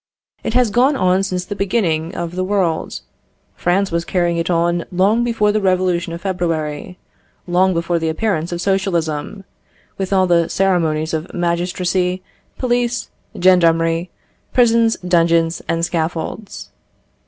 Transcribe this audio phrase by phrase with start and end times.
[0.43, 3.01] It has gone on since the beginning of the world;
[3.55, 6.97] France was carrying it on long before the revolution of February
[7.45, 9.43] long before the appearance of socialism
[9.99, 12.23] with all the ceremonies of magistracy,
[12.57, 14.09] police, gendarmerie,
[14.53, 16.71] prisons, dungeons, and scaffolds.